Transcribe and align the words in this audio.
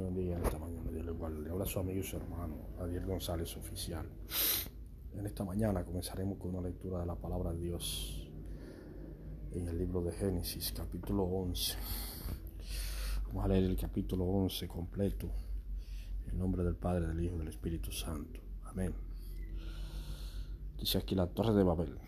Buen 0.00 0.14
día 0.14 0.38
en 0.38 0.42
esta 0.42 0.58
mañana, 0.58 0.90
Dios 0.90 1.04
le 1.04 1.12
guarde. 1.12 1.42
Le 1.42 1.50
habla 1.50 1.66
su 1.66 1.78
amigo 1.78 2.00
y 2.00 2.02
su 2.02 2.16
hermano, 2.16 2.56
Adiel 2.80 3.04
González 3.04 3.54
Oficial. 3.58 4.06
En 5.12 5.26
esta 5.26 5.44
mañana 5.44 5.84
comenzaremos 5.84 6.38
con 6.38 6.54
una 6.54 6.66
lectura 6.66 7.00
de 7.00 7.06
la 7.06 7.16
palabra 7.16 7.52
de 7.52 7.60
Dios 7.60 8.26
en 9.52 9.68
el 9.68 9.76
libro 9.76 10.02
de 10.02 10.12
Génesis, 10.12 10.72
capítulo 10.74 11.24
11. 11.24 11.74
Vamos 13.26 13.44
a 13.44 13.48
leer 13.48 13.64
el 13.64 13.76
capítulo 13.76 14.24
11 14.24 14.68
completo. 14.68 15.30
En 16.30 16.38
nombre 16.38 16.64
del 16.64 16.76
Padre, 16.76 17.06
del 17.06 17.22
Hijo 17.22 17.34
y 17.34 17.38
del 17.40 17.48
Espíritu 17.48 17.92
Santo. 17.92 18.40
Amén. 18.64 18.94
Dice 20.78 20.96
aquí 20.96 21.14
la 21.14 21.26
torre 21.26 21.52
de 21.52 21.62
Babel. 21.62 21.98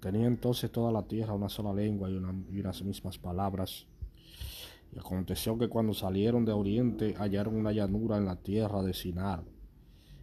Tenía 0.00 0.26
entonces 0.26 0.72
toda 0.72 0.90
la 0.90 1.04
tierra 1.04 1.32
una 1.32 1.48
sola 1.48 1.72
lengua 1.72 2.10
y, 2.10 2.14
y 2.14 2.60
unas 2.60 2.82
mismas 2.82 3.18
palabras. 3.18 3.86
Y 4.92 4.98
aconteció 4.98 5.58
que 5.58 5.68
cuando 5.68 5.94
salieron 5.94 6.44
de 6.44 6.52
oriente 6.52 7.14
hallaron 7.18 7.56
una 7.56 7.72
llanura 7.72 8.16
en 8.16 8.24
la 8.24 8.36
tierra 8.36 8.82
de 8.82 8.94
Sinar 8.94 9.44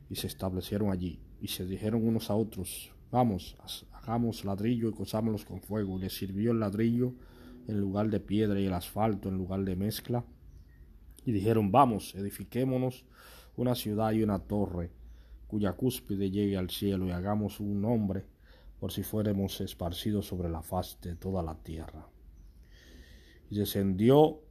y 0.10 0.16
se 0.16 0.28
establecieron 0.28 0.92
allí 0.92 1.20
y 1.42 1.48
se 1.48 1.66
dijeron 1.66 2.08
unos 2.08 2.30
a 2.30 2.36
otros, 2.36 2.92
vamos, 3.12 3.56
hagamos 3.94 4.46
ladrillo 4.46 4.90
y 4.90 4.94
cosámoslos 4.94 5.46
con 5.46 5.62
fuego. 5.62 5.98
Y 5.98 6.02
les 6.02 6.18
sirvió 6.18 6.52
el 6.52 6.60
ladrillo 6.60 7.14
en 7.68 7.80
lugar 7.80 8.10
de 8.10 8.20
piedra 8.20 8.60
y 8.60 8.66
el 8.66 8.74
asfalto 8.74 9.30
en 9.30 9.38
lugar 9.38 9.64
de 9.64 9.76
mezcla. 9.76 10.24
Y 11.26 11.32
dijeron, 11.32 11.72
vamos, 11.72 12.16
edifiquémonos 12.16 13.06
una 13.58 13.76
ciudad 13.76 14.12
y 14.12 14.24
una 14.24 14.40
torre 14.40 14.92
cuya 15.48 15.74
cúspide 15.74 16.30
llegue 16.30 16.58
al 16.58 16.70
cielo 16.70 17.08
y 17.08 17.12
hagamos 17.12 17.60
un 17.60 17.82
nombre 17.82 18.26
por 18.80 18.92
si 18.92 19.04
fuéramos 19.04 19.62
esparcidos 19.62 20.28
sobre 20.28 20.50
la 20.50 20.62
faz 20.62 21.00
de 21.02 21.16
toda 21.16 21.42
la 21.42 21.56
tierra. 21.56 22.08
Y 23.50 23.56
descendió 23.56 24.42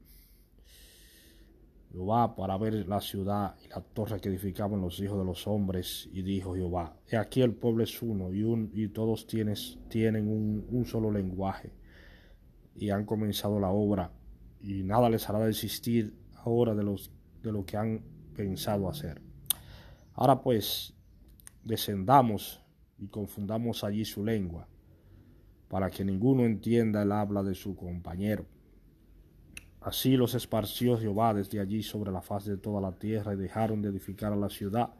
Jehová 1.95 2.35
para 2.35 2.59
ver 2.59 2.89
la 2.89 3.01
ciudad 3.01 3.55
y 3.65 3.69
la 3.69 3.81
torre 3.81 4.21
que 4.21 4.29
edificaban 4.29 4.81
los 4.81 4.99
hijos 4.99 5.17
de 5.17 5.25
los 5.25 5.47
hombres. 5.47 6.09
Y 6.13 6.23
dijo 6.23 6.55
Jehová, 6.55 6.97
he 7.09 7.17
aquí 7.17 7.41
el 7.41 7.55
pueblo 7.55 7.85
es 7.85 8.03
uno 8.03 8.33
y, 8.33 8.43
un, 8.43 8.71
y 8.75 8.89
todos 8.89 9.29
tienes, 9.29 9.79
tienen 9.89 10.27
un, 10.27 10.85
solo 10.87 11.13
lenguaje. 11.13 11.73
Y 12.75 12.91
han 12.91 13.05
comenzado 13.05 13.61
la 13.61 13.71
obra 13.71 14.11
y 14.61 14.83
nada 14.83 15.09
les 15.09 15.29
hará 15.29 15.39
desistir 15.39 16.19
ahora 16.45 16.75
de, 16.75 16.83
los, 16.83 17.13
de 17.45 17.53
lo 17.53 17.65
que 17.65 17.77
han 17.77 18.03
pensado 18.35 18.89
hacer. 18.89 19.23
Ahora 20.15 20.43
pues, 20.43 20.95
descendamos 21.63 22.61
y 22.99 23.07
confundamos 23.07 23.85
allí 23.85 24.05
su 24.05 24.25
lengua, 24.25 24.67
para 25.69 25.91
que 25.91 26.05
ninguno 26.05 26.45
entienda 26.45 27.03
el 27.03 27.13
habla 27.13 27.45
de 27.45 27.55
su 27.55 27.77
compañero. 27.77 28.47
Así 29.85 30.17
los 30.17 30.35
esparció 30.35 30.97
Jehová 30.97 31.35
desde 31.35 31.61
allí 31.61 31.83
sobre 31.83 32.11
la 32.11 32.23
faz 32.23 32.47
de 32.47 32.57
toda 32.57 32.81
la 32.81 32.93
tierra 32.93 33.35
y 33.35 33.37
dejaron 33.37 33.83
de 33.83 33.91
edificar 33.91 34.33
a 34.33 34.37
la 34.37 34.49
ciudad, 34.49 34.95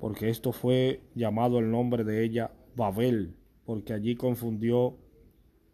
porque 0.00 0.28
esto 0.28 0.50
fue 0.50 1.00
llamado 1.14 1.60
el 1.60 1.70
nombre 1.70 2.02
de 2.02 2.24
ella 2.24 2.50
Babel, 2.74 3.36
porque 3.64 3.92
allí 3.92 4.16
confundió 4.16 4.96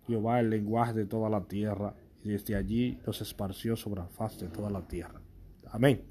Jehová 0.07 0.41
el 0.41 0.51
lenguaje 0.51 0.93
de 0.93 1.07
toda 1.07 1.31
la 1.31 1.41
tierra 1.45 1.95
y 2.23 2.29
desde 2.29 2.55
allí 2.55 2.99
los 3.07 3.23
esparció 3.23 3.77
sobre 3.77 4.03
la 4.03 4.09
faz 4.09 4.39
de 4.39 4.49
toda 4.49 4.69
la 4.69 4.87
tierra. 4.87 5.23
Amén. 5.71 6.05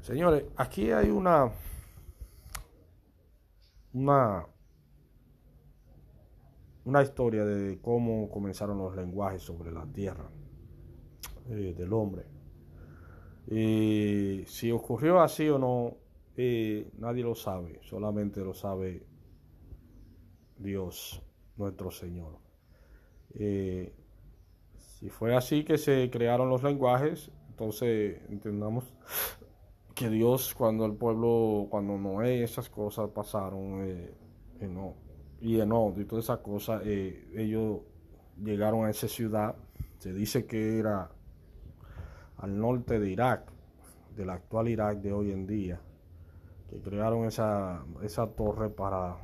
Señores, 0.00 0.44
aquí 0.56 0.92
hay 0.92 1.10
una 1.10 1.52
una 3.92 4.46
una 6.86 7.02
historia 7.02 7.44
de 7.44 7.80
cómo 7.80 8.30
comenzaron 8.30 8.78
los 8.78 8.94
lenguajes 8.94 9.42
sobre 9.42 9.72
la 9.72 9.84
tierra 9.86 10.30
eh, 11.50 11.74
del 11.76 11.92
hombre. 11.92 12.24
Y 13.48 14.44
si 14.46 14.70
ocurrió 14.70 15.20
así 15.20 15.48
o 15.48 15.58
no, 15.58 15.96
eh, 16.36 16.88
nadie 16.98 17.24
lo 17.24 17.34
sabe, 17.34 17.80
solamente 17.82 18.40
lo 18.40 18.54
sabe 18.54 19.04
Dios, 20.58 21.20
nuestro 21.56 21.90
Señor. 21.90 22.38
Eh, 23.34 23.92
si 24.76 25.10
fue 25.10 25.34
así 25.34 25.64
que 25.64 25.78
se 25.78 26.08
crearon 26.08 26.48
los 26.48 26.62
lenguajes, 26.62 27.32
entonces 27.48 28.20
entendamos 28.28 28.84
que 29.96 30.08
Dios 30.08 30.54
cuando 30.54 30.86
el 30.86 30.94
pueblo, 30.94 31.66
cuando 31.68 31.98
Noé, 31.98 32.44
esas 32.44 32.70
cosas 32.70 33.10
pasaron, 33.10 33.80
no, 34.60 35.05
y 35.40 35.56
no, 35.58 35.94
y 35.96 36.04
todas 36.04 36.24
esas 36.24 36.38
cosas, 36.38 36.82
eh, 36.84 37.28
ellos 37.34 37.80
llegaron 38.42 38.86
a 38.86 38.90
esa 38.90 39.08
ciudad, 39.08 39.54
se 39.98 40.12
dice 40.12 40.46
que 40.46 40.78
era 40.78 41.10
al 42.38 42.58
norte 42.58 42.98
de 42.98 43.10
Irak, 43.10 43.50
del 44.14 44.30
actual 44.30 44.68
Irak 44.68 44.98
de 44.98 45.12
hoy 45.12 45.32
en 45.32 45.46
día, 45.46 45.80
que 46.68 46.80
crearon 46.80 47.26
esa, 47.26 47.84
esa 48.02 48.26
torre 48.28 48.70
para, 48.70 49.16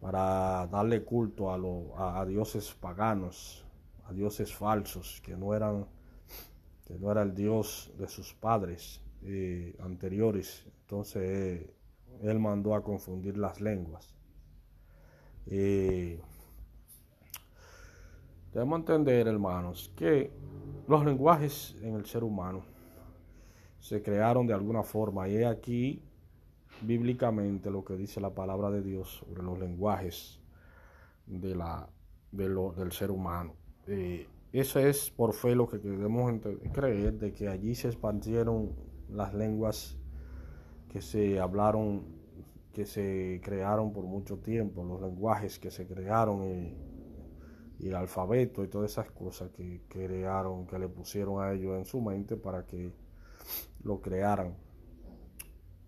para 0.00 0.66
darle 0.66 1.04
culto 1.04 1.52
a, 1.52 1.58
lo, 1.58 1.98
a, 1.98 2.24
dioses 2.24 2.74
paganos, 2.74 3.64
a 4.04 4.12
dioses 4.12 4.54
falsos, 4.54 5.20
que 5.24 5.36
no 5.36 5.54
eran, 5.54 5.86
que 6.86 6.98
no 6.98 7.12
era 7.12 7.22
el 7.22 7.34
dios 7.34 7.92
de 7.98 8.08
sus 8.08 8.34
padres 8.34 9.02
eh, 9.22 9.76
anteriores. 9.80 10.66
Entonces 10.82 11.22
eh, 11.22 11.74
él 12.22 12.38
mandó 12.38 12.74
a 12.74 12.82
confundir 12.82 13.36
las 13.36 13.60
lenguas. 13.60 14.19
Eh, 15.46 16.20
debemos 18.52 18.80
entender, 18.80 19.28
hermanos, 19.28 19.92
que 19.96 20.32
los 20.86 21.04
lenguajes 21.04 21.76
en 21.82 21.94
el 21.94 22.06
ser 22.06 22.24
humano 22.24 22.64
se 23.78 24.02
crearon 24.02 24.46
de 24.46 24.54
alguna 24.54 24.82
forma 24.82 25.28
y 25.28 25.42
aquí 25.42 26.02
bíblicamente 26.82 27.70
lo 27.70 27.84
que 27.84 27.96
dice 27.96 28.20
la 28.20 28.34
palabra 28.34 28.70
de 28.70 28.82
Dios 28.82 29.22
sobre 29.24 29.42
los 29.42 29.58
lenguajes 29.58 30.40
de 31.26 31.54
la, 31.54 31.88
del 32.32 32.92
ser 32.92 33.10
humano. 33.10 33.54
Eh, 33.86 34.26
eso 34.52 34.80
es 34.80 35.10
por 35.10 35.32
fe 35.32 35.54
lo 35.54 35.68
que 35.68 35.78
debemos 35.78 36.32
creer, 36.72 37.18
de 37.18 37.32
que 37.32 37.48
allí 37.48 37.74
se 37.74 37.88
expandieron 37.88 38.72
las 39.08 39.32
lenguas 39.34 39.96
que 40.88 41.00
se 41.00 41.38
hablaron 41.38 42.19
que 42.72 42.86
se 42.86 43.40
crearon 43.42 43.92
por 43.92 44.04
mucho 44.04 44.38
tiempo, 44.38 44.84
los 44.84 45.00
lenguajes 45.00 45.58
que 45.58 45.70
se 45.70 45.86
crearon 45.86 46.44
y, 46.44 46.90
el 47.80 47.94
alfabeto 47.94 48.62
y 48.62 48.68
todas 48.68 48.92
esas 48.92 49.10
cosas 49.10 49.50
que 49.52 49.80
crearon, 49.88 50.66
que 50.66 50.78
le 50.78 50.86
pusieron 50.86 51.42
a 51.42 51.52
ellos 51.52 51.78
en 51.78 51.86
su 51.86 52.02
mente 52.02 52.36
para 52.36 52.66
que 52.66 52.92
lo 53.82 54.02
crearan. 54.02 54.54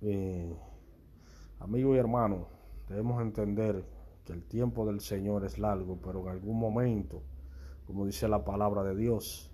Eh, 0.01 0.57
amigo 1.61 1.95
y 1.95 1.99
hermano, 1.99 2.49
debemos 2.89 3.21
entender 3.21 3.85
que 4.25 4.33
el 4.33 4.43
tiempo 4.43 4.87
del 4.87 5.01
Señor 5.01 5.45
es 5.45 5.59
largo, 5.59 5.99
pero 6.03 6.23
en 6.23 6.29
algún 6.29 6.59
momento, 6.59 7.23
como 7.87 8.07
dice 8.07 8.27
la 8.27 8.43
palabra 8.43 8.83
de 8.83 8.97
Dios, 8.97 9.51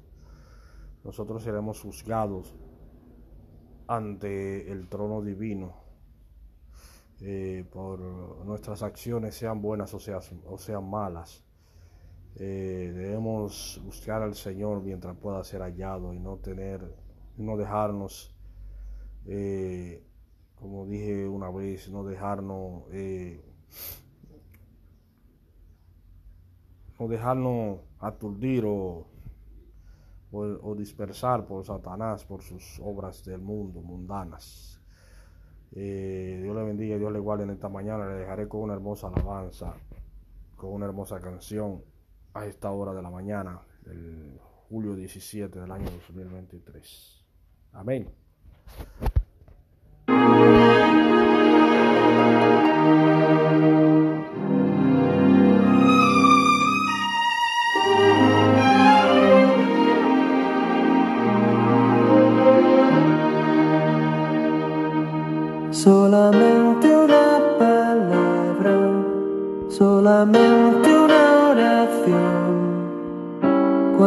nosotros 1.02 1.42
seremos 1.42 1.80
juzgados 1.80 2.54
ante 3.88 4.70
el 4.70 4.88
trono 4.88 5.22
divino 5.22 5.87
eh, 7.20 7.64
por 7.70 8.00
nuestras 8.44 8.82
acciones, 8.82 9.34
sean 9.34 9.60
buenas 9.60 9.92
o, 9.94 9.98
o 10.46 10.58
sean 10.58 10.88
malas. 10.88 11.44
Eh, 12.36 12.92
debemos 12.94 13.80
buscar 13.84 14.22
al 14.22 14.34
Señor 14.34 14.82
mientras 14.82 15.16
pueda 15.16 15.42
ser 15.42 15.62
hallado 15.62 16.14
y 16.14 16.20
no 16.20 16.36
tener, 16.36 16.80
no 17.36 17.56
dejarnos, 17.56 18.34
eh, 19.26 20.04
como 20.54 20.86
dije 20.86 21.26
una 21.26 21.50
vez, 21.50 21.88
no 21.90 22.04
dejarnos, 22.04 22.84
no 26.98 27.08
dejarnos 27.08 27.80
aturdir 27.98 28.64
o, 28.64 29.08
o 30.30 30.74
dispersar 30.74 31.46
por 31.46 31.64
Satanás 31.64 32.24
por 32.24 32.42
sus 32.42 32.80
obras 32.80 33.24
del 33.24 33.40
mundo, 33.40 33.80
mundanas. 33.80 34.77
Eh, 35.72 36.40
Dios 36.42 36.56
le 36.56 36.62
bendiga 36.64 36.96
Dios 36.96 37.12
le 37.12 37.18
guarde 37.18 37.44
en 37.44 37.50
esta 37.50 37.68
mañana. 37.68 38.06
Le 38.08 38.14
dejaré 38.20 38.48
con 38.48 38.62
una 38.62 38.74
hermosa 38.74 39.08
alabanza, 39.08 39.74
con 40.56 40.72
una 40.72 40.86
hermosa 40.86 41.20
canción 41.20 41.82
a 42.34 42.46
esta 42.46 42.70
hora 42.70 42.92
de 42.92 43.02
la 43.02 43.10
mañana, 43.10 43.60
del 43.84 44.38
julio 44.68 44.94
17 44.94 45.60
del 45.60 45.70
año 45.70 45.90
2023. 45.90 47.24
Amén. 47.72 48.08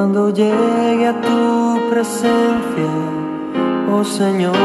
Cuando 0.01 0.31
llegue 0.31 1.07
a 1.07 1.21
tu 1.21 1.91
presencia, 1.91 2.91
oh 3.93 4.03
Señor. 4.03 4.55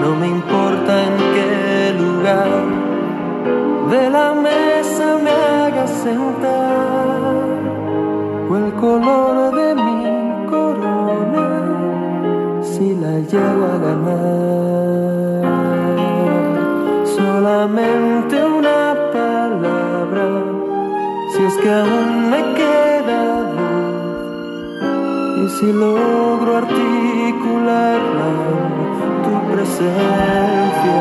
No 0.00 0.16
me 0.18 0.26
importa 0.26 0.92
en 1.06 1.16
qué 1.34 1.94
lugar 2.02 2.50
de 3.92 4.10
la 4.10 4.34
mesa 4.34 5.18
me 5.22 5.30
hagas 5.30 5.90
sentar 5.90 7.20
o 8.50 8.56
el 8.56 8.72
color 8.72 9.54
de 9.54 9.74
mi 9.76 10.46
corona 10.50 11.48
si 12.60 12.96
la 12.96 13.20
llego 13.20 13.64
a 13.72 13.78
ganar. 13.78 14.63
Que 21.64 21.70
aún 21.70 22.28
me 22.28 22.40
queda 22.60 23.20
voz 23.56 24.18
y 25.42 25.48
si 25.48 25.72
logro 25.72 26.58
articularla 26.58 28.30
tu 29.24 29.32
presencia. 29.50 30.98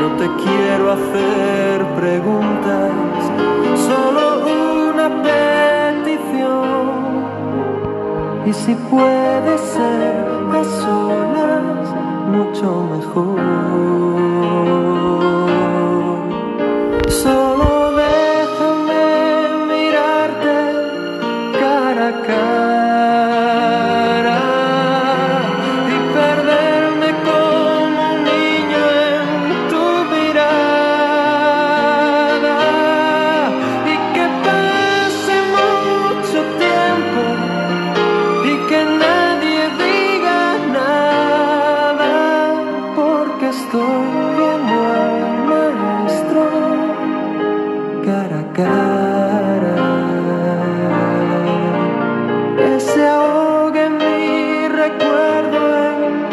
No 0.00 0.06
te 0.18 0.26
quiero 0.42 0.84
hacer 0.96 1.76
preguntas, 2.00 2.90
solo 3.86 4.22
una 4.90 5.06
petición. 5.28 6.86
Y 8.46 8.52
si 8.52 8.74
puede 8.74 9.31
recuerdo 54.82 55.76
en 55.78 56.31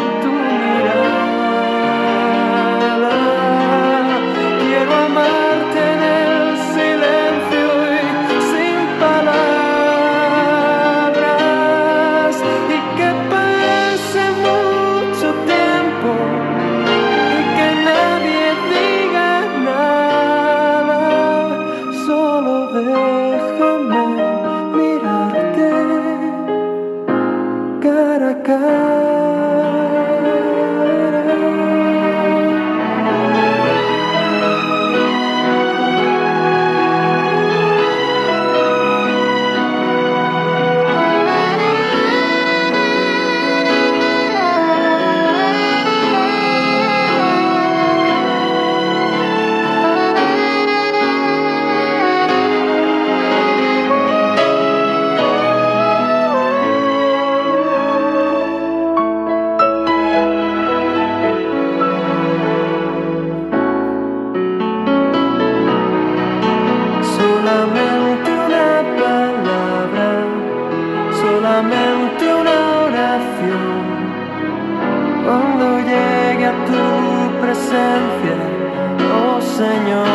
oh 77.72 79.40
Señor. 79.40 80.06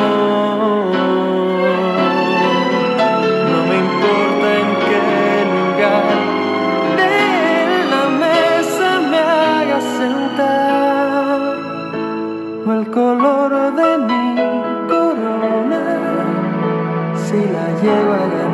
No 3.51 3.59
me 3.69 3.75
importa 3.85 4.47
en 4.61 4.69
qué 4.85 5.01
lugar 5.55 6.05
de 7.01 7.15
la 7.91 8.03
mesa 8.23 8.87
me 9.11 9.19
hagas 9.19 9.83
sentar 9.99 11.39
o 12.65 12.73
el 12.73 12.85
color 12.91 13.51
de 13.79 13.89
mi 14.09 14.25
corona 14.89 15.83
si 17.23 17.37
la 17.55 17.67
llego 17.81 18.13
a 18.13 18.44